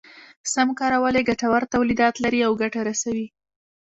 [0.53, 3.27] سم کارول يې ګټور توليدات لري او ګټه رسوي.